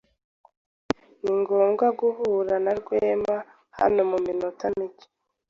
[1.23, 3.35] Ningomba guhura na Rwema
[3.79, 5.05] hano muminota mike.